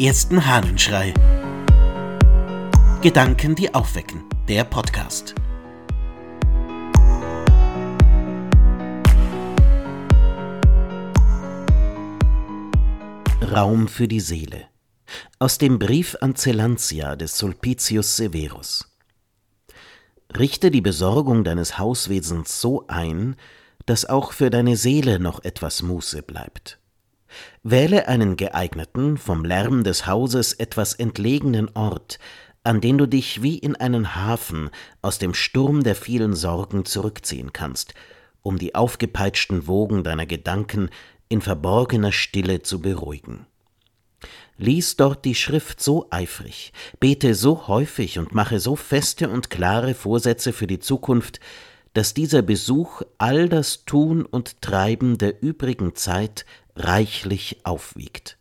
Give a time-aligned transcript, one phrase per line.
[0.00, 1.12] ersten Hahnenschrei.
[3.02, 4.24] Gedanken, die aufwecken.
[4.48, 5.34] Der Podcast.
[13.52, 14.68] Raum für die Seele.
[15.38, 18.96] Aus dem Brief an Celantia des Sulpicius Severus.
[20.34, 23.36] Richte die Besorgung deines Hauswesens so ein,
[23.84, 26.79] dass auch für deine Seele noch etwas Muße bleibt.
[27.62, 32.18] Wähle einen geeigneten, vom Lärm des Hauses etwas entlegenen Ort,
[32.64, 34.70] an den du dich wie in einen Hafen
[35.02, 37.92] aus dem Sturm der vielen Sorgen zurückziehen kannst,
[38.40, 40.88] um die aufgepeitschten Wogen deiner Gedanken
[41.28, 43.46] in verborgener Stille zu beruhigen.
[44.56, 49.94] Lies dort die Schrift so eifrig, bete so häufig und mache so feste und klare
[49.94, 51.40] Vorsätze für die Zukunft,
[51.92, 56.46] dass dieser Besuch all das Tun und Treiben der übrigen Zeit
[56.84, 58.38] reichlich aufwiegt.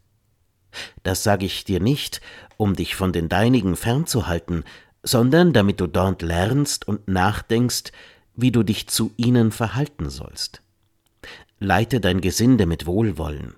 [1.04, 2.22] Das sage ich dir nicht,
[2.58, 4.64] um dich von den Deinigen fernzuhalten,
[5.04, 7.92] sondern damit du dort lernst und nachdenkst,
[8.36, 10.62] wie du dich zu ihnen verhalten sollst.
[11.60, 13.56] Leite dein Gesinde mit Wohlwollen,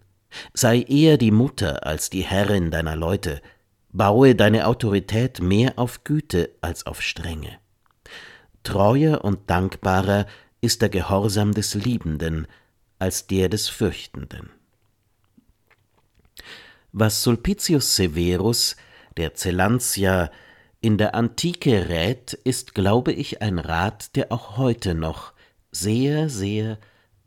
[0.54, 3.42] sei eher die Mutter als die Herrin deiner Leute,
[3.92, 7.59] baue deine Autorität mehr auf Güte als auf Strenge.
[8.64, 10.26] Treuer und dankbarer
[10.62, 12.48] ist der Gehorsam des Liebenden
[13.00, 14.52] als der des Fürchtenden.
[16.92, 18.76] Was Sulpicius Severus,
[19.18, 20.32] der Celantia,
[20.82, 25.34] in der Antike rät, ist, glaube ich, ein Rat, der auch heute noch
[25.72, 26.80] sehr, sehr,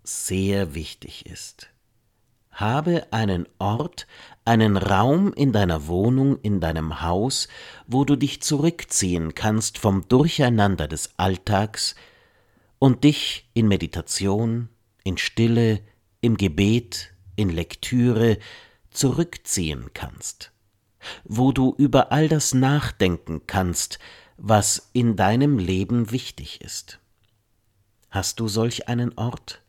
[0.03, 1.69] sehr wichtig ist.
[2.51, 4.07] Habe einen Ort,
[4.45, 7.49] einen Raum in deiner Wohnung, in deinem Haus,
[7.87, 11.95] wo du dich zurückziehen kannst vom Durcheinander des Alltags
[12.79, 14.69] und dich in Meditation,
[15.05, 15.81] in Stille,
[16.21, 18.39] im Gebet, in Lektüre
[18.95, 20.53] zurückziehen kannst,
[21.25, 23.99] wo du über all das nachdenken kannst,
[24.37, 26.99] was in deinem Leben wichtig ist.
[28.11, 29.63] Hast du solch einen Ort?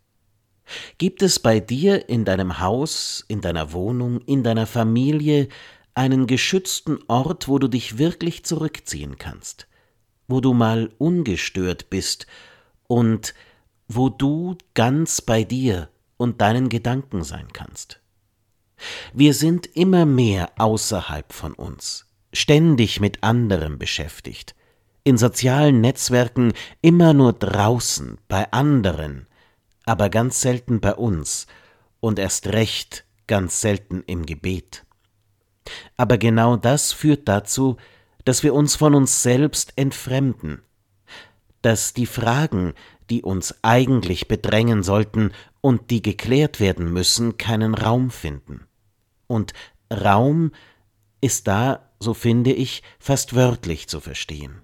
[0.97, 5.47] Gibt es bei dir in deinem Haus, in deiner Wohnung, in deiner Familie
[5.93, 9.67] einen geschützten Ort, wo du dich wirklich zurückziehen kannst,
[10.27, 12.27] wo du mal ungestört bist
[12.87, 13.33] und
[13.87, 18.01] wo du ganz bei dir und deinen Gedanken sein kannst?
[19.13, 24.55] Wir sind immer mehr außerhalb von uns, ständig mit anderem beschäftigt,
[25.03, 29.27] in sozialen Netzwerken immer nur draußen, bei anderen,
[29.85, 31.47] aber ganz selten bei uns
[31.99, 34.85] und erst recht ganz selten im Gebet.
[35.97, 37.77] Aber genau das führt dazu,
[38.23, 40.61] dass wir uns von uns selbst entfremden,
[41.61, 42.73] dass die Fragen,
[43.09, 45.31] die uns eigentlich bedrängen sollten
[45.65, 48.67] und die geklärt werden müssen, keinen Raum finden.
[49.25, 49.53] Und
[49.91, 50.51] Raum
[51.21, 54.61] ist da, so finde ich, fast wörtlich zu verstehen.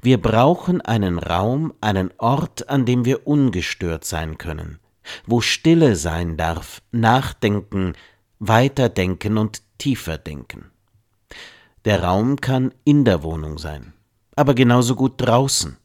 [0.00, 4.78] Wir brauchen einen Raum, einen Ort, an dem wir ungestört sein können,
[5.26, 7.92] wo Stille sein darf, nachdenken,
[8.38, 10.70] weiterdenken und tiefer denken.
[11.84, 13.92] Der Raum kann in der Wohnung sein,
[14.36, 15.76] aber genauso gut draußen,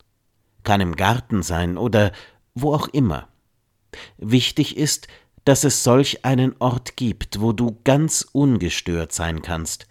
[0.64, 2.14] kann im Garten sein oder
[2.56, 3.28] wo auch immer.
[4.18, 5.08] Wichtig ist,
[5.46, 9.88] dass es solch einen Ort gibt, wo du ganz ungestört sein kannst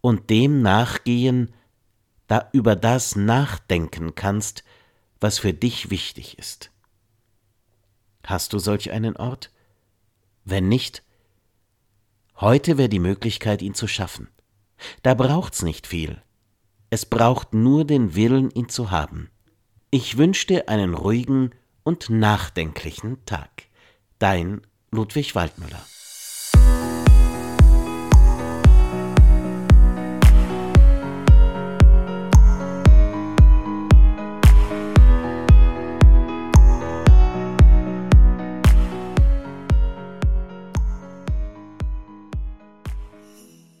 [0.00, 1.52] und dem nachgehen,
[2.28, 4.64] da über das nachdenken kannst,
[5.20, 6.70] was für dich wichtig ist.
[8.24, 9.50] Hast du solch einen Ort?
[10.44, 11.02] Wenn nicht,
[12.36, 14.28] heute wäre die Möglichkeit, ihn zu schaffen.
[15.02, 16.22] Da braucht's nicht viel.
[16.90, 19.30] Es braucht nur den Willen, ihn zu haben.
[19.90, 21.52] Ich wünsche dir einen ruhigen
[21.86, 23.68] und nachdenklichen Tag.
[24.18, 25.86] Dein Ludwig Waldmüller